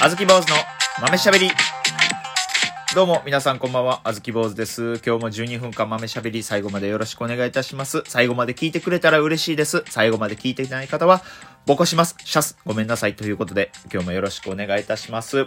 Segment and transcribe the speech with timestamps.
[0.00, 0.56] あずき坊主の
[1.00, 1.50] 豆しゃべり。
[2.94, 4.00] どうも、皆さんこんばんは。
[4.04, 5.00] あずき坊主です。
[5.06, 8.02] 今日も12分間豆しゃべり、最後までよろしくお願いいたします。
[8.06, 9.84] 最後まで聞いてくれたら嬉しいです。
[9.88, 11.22] 最後まで聞いていない方は、
[11.64, 12.16] ボコします。
[12.24, 13.14] シャス、ごめんなさい。
[13.14, 15.46] ということで、今日もよろしくお願いいたします。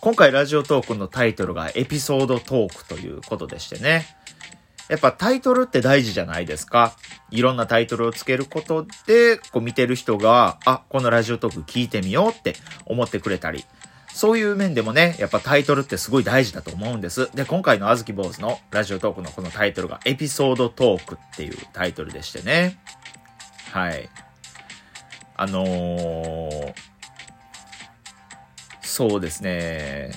[0.00, 4.06] 今回ラジオトークのタイトルがエピソードトークということでしてね。
[4.88, 6.94] やっぱタイトルって大事じゃないですか。
[7.30, 13.64] いろんなタイトルをつけることで、こう見てる人が、あ、このラジオトーク聞いてみようって思ってくれたり、
[14.12, 17.30] そういう面でもね、やっぱタイトルってすごい大事だと思うんです。
[17.34, 22.78] で、今回のあずき坊主のラジオトークのこのタイトルがエピソードトークっていうタイトルでしてね。
[23.72, 24.08] はい。
[25.36, 26.74] あのー、
[28.82, 30.12] そうですね。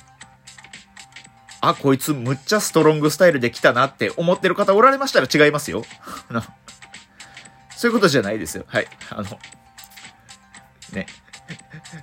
[1.61, 5.83] あ、こいつむっちゃストロングスタイルで来たなって思ってる方おられましたら違いますよ。
[7.75, 8.63] そういうことじゃないですよ。
[8.67, 8.87] はい。
[9.11, 9.39] あの、
[10.93, 11.05] ね。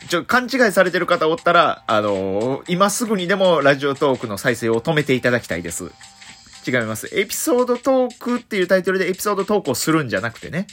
[0.09, 5.91] ちょ、勘違いされてる方おったら、あのー今すぐにでもラジオトークの再生を止めていただきたいです。
[6.67, 7.09] 違います。
[7.13, 10.67] エピソードトークっていうタイトルでエピソードトークをするんじゃなくてね。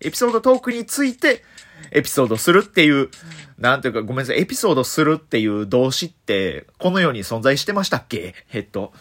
[0.00, 1.44] エピソードトークについて
[1.90, 3.10] エピソードするっていう、
[3.58, 8.34] なんていうかごめんなさい、エピソードするっていう動詞ってこの世に存在してましたっけ？
[8.52, 8.92] えっと、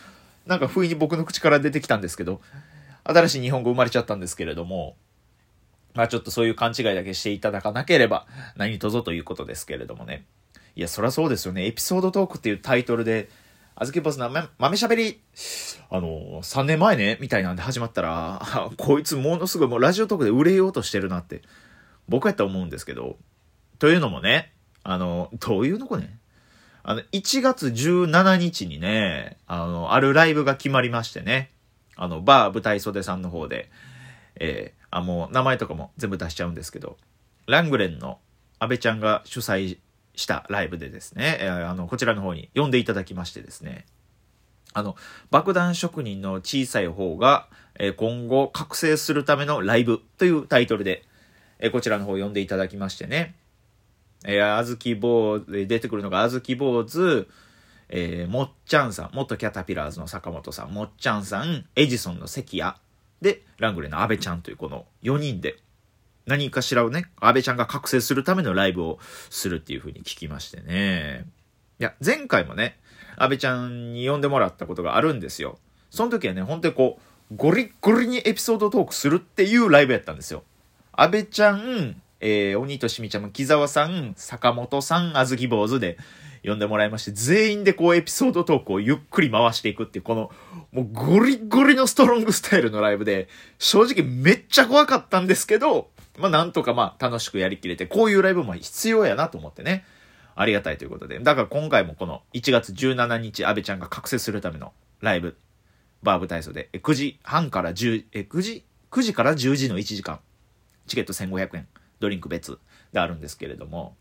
[0.45, 2.41] なんか不意に僕の口から出てきたんですけど、
[3.03, 4.95] 新しい日本語生まれちゃったんですけれども、
[5.93, 10.25] まあちょっとそういう勘違いだけしていただかなければ何卒ということですけれどもね。
[10.75, 11.65] いや、そりゃそうですよね。
[11.65, 13.29] エピソードトークっていうタイトルで、
[13.75, 15.21] あずきボスの豆しゃべり、
[15.89, 21.41] あの、3年前ね、みたいなんで始まったら、こいつものすごいもうラジオトークで売れようとしてるなって、
[22.07, 23.17] 僕やったら思うんですけど、
[23.79, 24.53] というのもね、
[24.83, 26.19] あの、どういうのこね、
[26.83, 31.51] あの、1月17日にね、あの、あるライブが決まりましてね、
[31.95, 33.69] あの、バー舞台袖さんの方で、
[34.35, 36.97] えーあ、もう名前とかも全部出しちゃうんですけど、
[37.47, 38.19] ラングレンの
[38.59, 39.77] 安倍ちゃんが主催
[40.15, 43.85] したライブでですね、えーあの、こちらの方に呼んでいただきましてですね、
[44.73, 44.95] あの、
[45.31, 47.47] 爆弾職人の小さい方が、
[47.79, 51.03] えー今後覚醒するためのライブというタイトルで、
[51.65, 53.33] えこちらの方を呼んでいただきましてね、
[54.23, 57.27] えー、あずき坊、出てくるのがあずき坊主、
[57.89, 62.73] えーもっちゃんさん、元キャタピラーズの坂本さん、もっちゃんさん、エジソンの関谷、
[63.21, 65.57] で、ラングレーの安倍ちゃんというこの4人で、
[66.27, 68.99] 何かしらをね、安倍ちゃんが覚醒するためのライブを
[69.31, 71.25] するっていう風に聞きましてね。
[71.79, 72.77] いや、前回もね、
[73.17, 75.57] 安倍ちゃんに呼んでもらったことがあるんですよ。
[75.89, 76.99] その時はね、本当にこ
[77.31, 80.43] う、ゴリッゴリにエピソードトークするっていうライブやったんですよ。
[80.97, 85.97] 安倍ちゃん、えー、鬼としみちゃんも、木沢さん、坂本さん、あずき坊主で
[86.44, 90.31] 呼んでもらいまして、全員でこうエピソードトークをゆっくり回していくっていう、この、
[90.72, 93.28] もうゴリゴリのストロングスタイルのライブで、
[93.59, 99.85] 正直めっちゃ怖かったんですけど、まあなんとかまあ楽しくやりきれて、こういうライブも必要やなと思ってね。
[100.35, 101.19] ありがたいということで。
[101.19, 105.38] だから今回もこの1月17日、安倍ちゃんが覚醒するためのライブ、
[106.03, 110.19] バーブ体操で、9時半から10、え、9時 ?9 時から10時の1時間。
[110.88, 111.68] チケット1500円。
[112.00, 112.59] ドリンク別
[112.91, 113.96] であるんですけれども。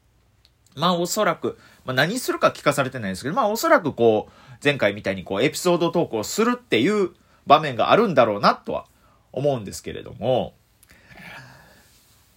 [0.75, 7.11] まあおそらく、まあ何するか聞かされてないんですけど、まあおそらくこう、前回みたいにこうエピソードトークをするっていう
[7.47, 8.87] 場面があるんだろうなとは
[9.33, 10.55] 思うんですけれども、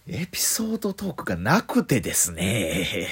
[0.06, 3.06] エピソードトークがなくてですね。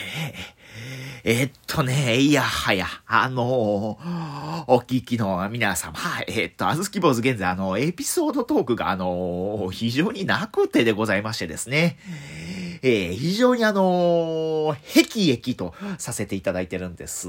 [1.24, 11.98] えっとね、いやはや、あのーお聞きの皆様、えっと、あずき坊主現在、あの、エピソードトークが、あの非常になくてでございましてですね。
[12.82, 17.28] え非常にあのー、へきえきとさせていただいてるんです。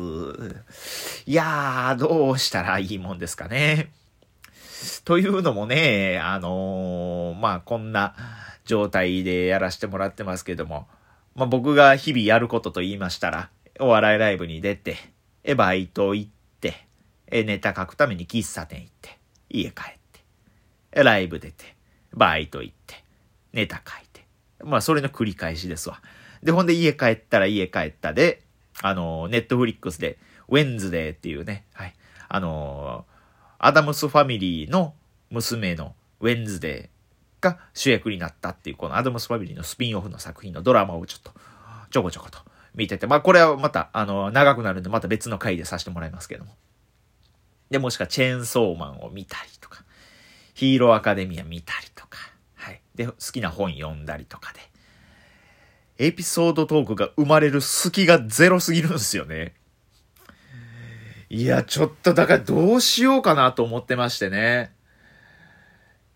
[1.26, 3.92] いやー、どうしたらいいもんですかね。
[5.06, 8.16] というのもね、あのまあ、こんな
[8.66, 10.88] 状態でやらせてもらってますけども、
[11.38, 13.50] まあ、僕が日々やることと言いましたら、
[13.80, 14.98] お笑いライブに出て、
[15.44, 16.88] え、バイト行って、
[17.28, 19.18] え、ネタ書くために喫茶店行って、
[19.50, 20.20] 家帰って、
[20.92, 21.76] え、ライブ出て、
[22.12, 22.96] バイト行って、
[23.54, 24.26] ネタ書いて。
[24.64, 26.02] まあ、それの繰り返しですわ。
[26.42, 28.42] で、ほんで家帰ったら家帰ったで、
[28.82, 30.18] あの、ネットフリックスで、
[30.50, 31.94] ウェンズデーっていうね、はい。
[32.30, 33.06] あの
[33.60, 34.94] アダムスファミリーの
[35.30, 36.90] 娘のウェンズデー
[37.52, 41.32] が主役になったっていう、このアダムスファミリーのスピンオフの作品のドラマをちょっと、
[41.90, 42.40] ちょこちょこと
[42.76, 46.56] 見てて、まあこれはまた、あの、長くなるんで、また別の回でさせてもらいますけども。
[47.70, 49.84] で、もしくはチェーンソーマンを見たりとか、
[50.54, 52.18] ヒーローアカデミア見たりとか、
[52.56, 52.82] はい。
[52.96, 54.60] で、好きな本読んだりとかで、
[56.00, 59.56] エピソードトークが生まれる隙がゼロすぎるんですよね。
[61.30, 64.72] いや、ちょっとだからどうしようかなと思ってましてね。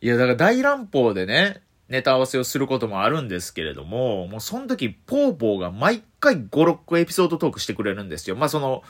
[0.02, 8.36] いや、だから大乱暴でね、ネタ合わせをすることもあるんですけれども、もうその時、ポーポーが毎回5、6個エピソードトークしてくれるんですよ。
[8.36, 8.84] まあその、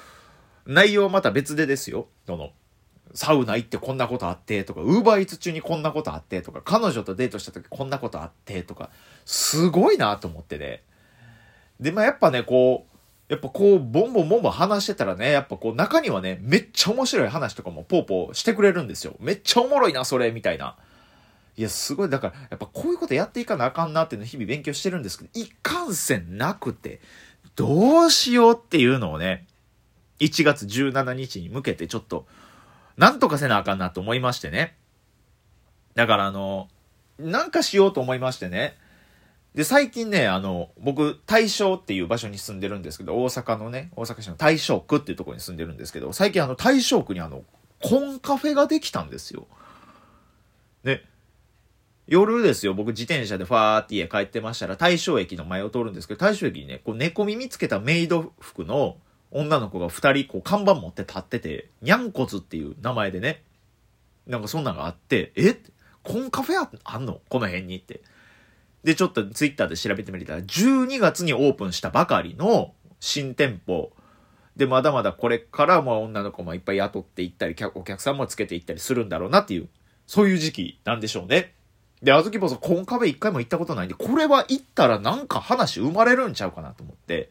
[0.66, 2.08] 内容はまた別でですよ。
[2.25, 2.52] その、
[3.13, 8.90] サウナ行ってこんなことあってとか、ウーバーイーツ中にこんなことあってとか、彼女とデートした時こんなことあってとか、
[9.25, 10.84] すごいなと思ってね。
[11.81, 19.16] で、まあやっぱね、こう、やっぱこう、ボンボンボンボン話してたらね、やっぱこう中にはね、めっちゃ面白い話とかもポーポーしてくれるんですよ。
[19.19, 20.78] めっちゃおもろいな、それ、みたいな。
[21.62, 27.02] いや、すごい、だから、やっぱこういうことやっていかなあかんなっていうのを日々勉強してるんですけど、いかんせんなくて、
[27.56, 29.46] どうしようっていうのをね、
[30.19, 32.25] 1月17日に向けてちょっと、
[32.98, 34.75] なんとかせなあかんなと思いましてね。
[35.94, 36.68] だからあの、
[37.19, 38.75] なんかしようと思いましてね。
[39.54, 47.44] で、最近ね、あの、僕、大正っていう場所に住んでるんですけど、大阪のね、大阪市の大正区っていうところに住んでるんですけど、最近あの、大正区にあの、
[47.84, 49.46] コンカフェができたんですよ。
[50.84, 51.04] で、
[52.12, 58.98] 夜ですよ、僕自転車でファーって家帰ってましたら、大正駅の前を通るんですけど、大正駅にね、こう、猫耳つけたメイド服の
[59.31, 63.44] 女の子が二人、こう、看板持って立ってて、にゃんこつっていう名前でね、
[64.28, 65.58] なんかそんなんがあって、え？
[66.04, 67.22] コンカフェあんの？
[67.30, 68.02] この辺にって。
[68.84, 73.94] で、ちょっとツイッターで調べてみたら、12月にオープンしたばかりの新店舗。
[74.58, 79.69] で、まだまだこれからも女の子もいっぱい雇っていったり、お客さんもつけていったりするんだろうなっていう、
[80.08, 81.56] そういう時期なんでしょうね。
[82.01, 87.30] で、あずき坊さん、コンカフェ一回も行ったことないんで、これは行ったらなんか話生まれるんちゃうかなと思って、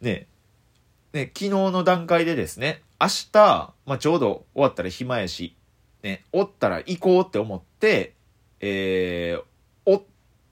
[0.00, 0.26] ね、
[1.14, 5.56] ね、昨日の段階でですね、明日、まあ、ちょうど終わったら暇やし、
[6.02, 8.14] ね、おったら行こうって思って、
[8.60, 9.42] えー、
[9.86, 10.02] おっ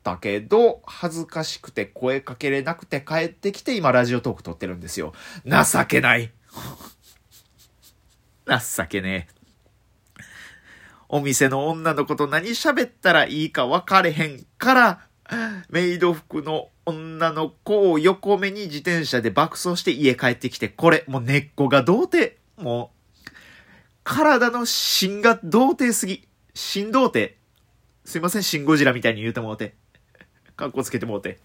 [0.02, 5.12] たけど、恥ずかしくて声かけれなくて帰ってきて今ラジオトーク撮ってるんですよ。
[5.44, 6.30] 情けない
[8.46, 9.41] 情けねえ。
[11.14, 15.00] お店の女の子と何喋ったらいいか分かれへんから、
[15.68, 22.32] メイド服の女の子を横目に自転車で爆走して家帰ってきて、これ、もう根っこが童貞。
[22.56, 22.92] も
[23.26, 23.30] う、
[24.04, 26.26] 体の芯が童貞すぎ。
[26.54, 27.34] 芯童貞。
[28.06, 29.74] すいません、シンゴジラみたいに言うてもうて。
[30.56, 31.40] かっこつけてもうて。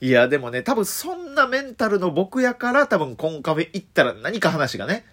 [0.00, 5.04] いや、でもね、多分そんなメンタルの僕やから多分コンカフェ行ったら何か話がね、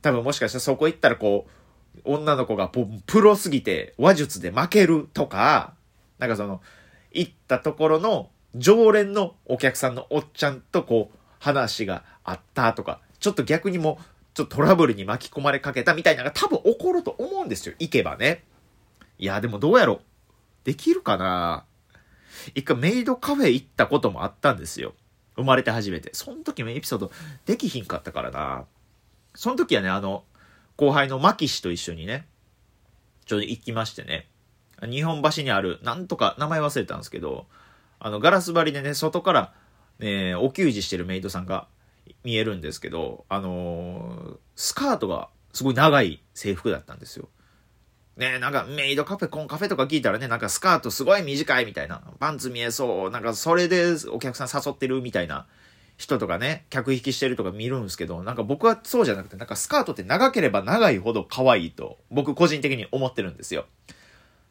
[0.00, 1.59] 多分もしかしたらそこ行ったらこう、
[2.04, 5.74] 女の子がプロすぎて話術で負けるとか、
[6.18, 6.60] なんかその、
[7.12, 13.98] 行ったところの常連のお客さんのおっちゃんとこう、話があったとか、ちょっと逆にも
[14.34, 17.74] ちょっとトラブルに巻き込まれかけたみたいなのが多分起こると思うんですよ。
[17.78, 18.44] 行けばね。
[19.18, 20.00] いや、でもどうやろう。
[20.64, 21.64] できるかな
[22.54, 24.94] 一回メイドカフェ行ったこともあったんですよ。
[25.36, 26.10] 生まれて初めて。
[26.12, 27.10] その時もエピソード
[27.46, 28.64] できひんかったからな。
[29.34, 30.24] その時はね、あの、
[30.80, 32.26] 後輩のマキ氏と一緒にね、
[33.26, 34.30] ちょうど行きましてね、
[34.90, 37.44] 日本橋にある、なんとか名前忘れたんですけど、
[37.98, 39.52] あの、ガラス張りでね、外から、
[39.98, 41.68] ね、お給仕してるメイドさんが
[42.24, 47.28] 見えるんですけど、あのー、スカートがすごい長い制服だったんですよ。
[48.16, 55.46] ねなんかメイドカフェ、コンカフェとか聞いたらね、なんかスカートすごい短いみたいな、パンツ見えそう、なんかそれでお客さん誘ってるみたいな
[56.00, 63.66] 人とかね、客引きしてるとか見るんですけど、なんか僕はそうじゃなくて、なんかスカートって長ければ長いほど可愛いと、僕個人的に思ってるんですよ。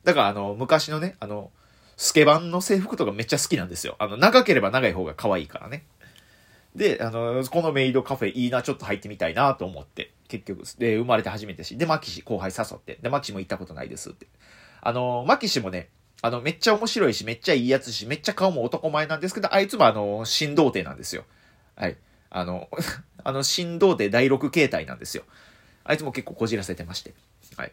[0.04, 1.50] だからあの、昔のね、あの、
[1.98, 3.96] スケバンの制服とかめっちゃ好きなんですよ。
[3.98, 5.86] あの、長ければ長い方が可愛いからね。
[6.76, 14.28] で、あの、このメイドカフェいいな、ちょっと入ってみたいなと思って、結局、で、生まれて初めてし、で、マキシ後輩誘って、で、マキシも行ったことないですって。
[14.82, 15.90] あの、マキシもね、
[16.22, 21.24] あの、めっちゃ面白いし、めっちゃいいやつし、めっちゃ顔も男前なんですけど、あいつもあの、新童貞なんですよ。
[21.80, 21.98] はい。
[22.30, 22.70] あの、
[23.24, 25.24] あの、新童貞第6形態なんですよ。
[25.84, 27.14] あいつも結構こじらせてまして。
[27.56, 27.72] はい。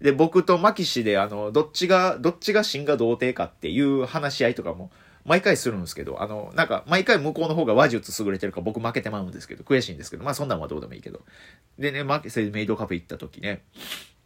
[0.00, 4.90] で、僕とマキシで、あの、どっちが、どっちが新が童貞かっていう話し合いとかも、
[5.24, 11.20] 毎回するんですけど、あの、なんか、毎回向こうの方が話術優れてるか僕負けてまうんですけど、悔しいんですけど、まあそんなんはどうでもいいけど。
[11.78, 13.62] でね、まそれでメイドカフェ行った時ね、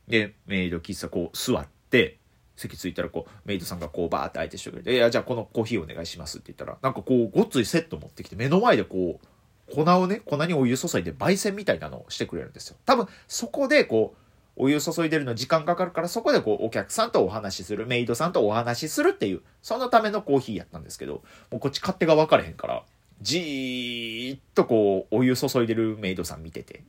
[0.09, 2.19] で、メイド喫茶こう座って、
[2.57, 12.77] 席ついたらこう、メイドさんがこうバーって相手してくれて、いや、じゃあこのコーヒーお願いしますって言ったら、なんかこう、ごっついセット持ってきて、目の前でこう、粉をね、粉にお湯注いで焙煎みたいなのをしてくれるんですよ。
[12.87, 14.19] 多分、そこでこう、
[14.59, 22.83] お湯注いでるの時間かかるから、そこでこう、お客さんとお話しする、メイドさんとお話しするっていう、そのためのコーヒーやったんですけど、もうこっち勝手が分かれへんから、
[23.21, 26.85] じーっとこう、お湯注いでるメイドさん見てて、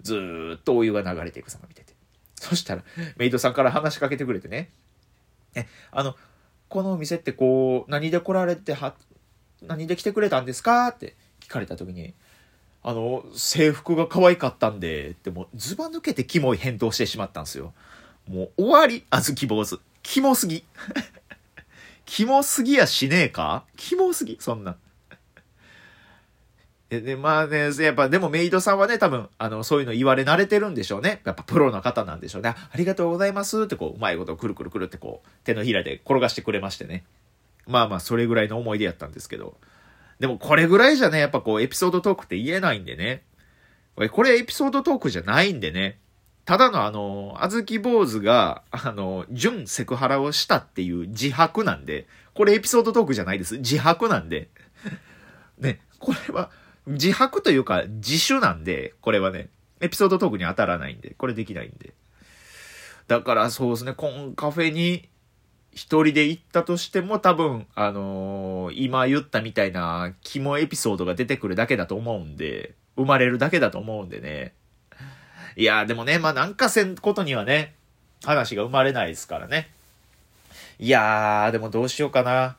[0.00, 1.99] ずーっとお湯が流れていく様見てて。
[2.40, 2.82] そしたら、
[3.18, 4.70] メイドさんから話しかけてくれてね、
[5.54, 6.16] え、あの、
[6.70, 8.94] このお店ってこう、何で来られては、
[9.60, 10.88] 何で来てくれたんですか？
[10.88, 12.14] って聞かれた時に、
[12.82, 17.74] あの、制服が可愛かったんで、ってもう、ずば抜けてキモい返答してしまったんですよ。
[18.26, 19.78] もう、終わり、あずき坊主。
[20.02, 20.64] キモすぎ。
[22.06, 23.64] キモすぎやしねえか？
[23.76, 24.76] キモすぎそんな。
[26.90, 31.20] で、まあね、やっぱでもメイドさんはね、多分、あの、そういうの言われ慣れてるんでしょうね。
[31.24, 32.48] やっぱプロの方なんでしょうね。
[32.48, 37.04] ありがとうございますってこう、うまいことくるくるくるってこう、手のひらで転がしてくれましてね。
[37.68, 39.56] まあまあ、それぐらいの思い出やったんですけど。
[40.18, 43.22] でもこれぐらいじゃね、やっぱこう、エピソードトークって言えないんでね。
[43.94, 45.98] これエピソードトークじゃないんでね。
[46.44, 53.58] ただのあの、あずき坊主が、あの、純セクハラをしたっていう自白なんで、これエピソードトークじゃないです。
[53.58, 54.48] 自白なんで。
[55.58, 56.50] ね、これは、
[56.86, 59.48] 自白というか自主なんで、これはね、
[59.80, 61.92] エピソードトークに当たらないんで、これできないんで。
[63.08, 65.08] だからそうですね、コンカフェに
[65.72, 74.52] 一人で行ったとしても多分、あのー、今言ったみたいな肝エピソードが出てくるだけだと思うんで、生まれるだけだと思うんでね。
[75.56, 77.74] いやでもね、まあなんかせんことにはね、
[78.24, 79.70] 話が生まれないですからね。
[80.78, 82.56] いやー、でもどうしようかな。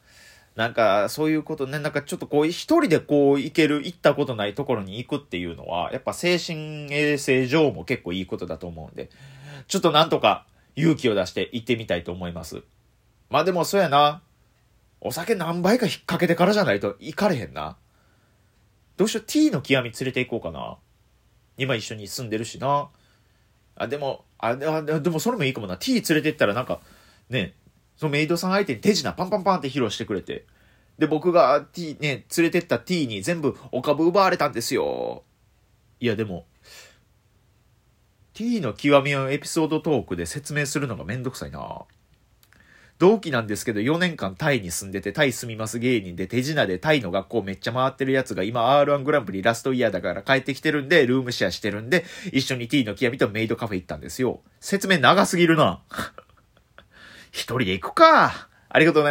[0.55, 9.09] なんか、そういうことね、なんかちょっとこう、一人でこう、行ける、行ったことないところに行くっていうのは、やっぱ精神衛生上も結構いいことだと思うんで、
[9.67, 12.63] ちょっとなんとか勇気を出して行ってみたいと思います。
[13.29, 14.21] まあでもそうやな。
[14.99, 17.77] お酒何杯か引っ掛けてからじゃないと行かれへんな。
[18.97, 20.77] どうしよう、T の極み連れて行こうかな。
[21.57, 22.89] 今一緒に住んでるしな。
[23.75, 25.77] あ、でも、あ、でもそれもいいかもな。
[25.77, 26.81] T 連れて行ったらなんか、
[27.29, 27.53] ね、
[28.01, 30.47] そのメイドさん相手に手品パンパンパンって披露してくれて。
[30.97, 35.21] で、僕が T、ね、連れてった T に全部お株奪われたんですよ。
[35.99, 36.47] いや、でも、
[38.33, 41.83] T の極みをエピソードトークで説明するのがめんどくさいな。
[42.97, 52.03] 同期なんですけど、4年間タイに住んでて、タイ住みます芸人で、手品でタイの学校めっちゃ回ってるやつが、今 R1 グランプリラストイヤーだから帰ってきてるんで、ルームシェアしてるんで、
[52.33, 54.41] 一緒に T の極みとメイドカフェ行ったんですよ。
[54.59, 55.81] 説明長すぎるな。
[57.31, 58.49] 一人で行くか。
[58.69, 59.09] ありがとうございます。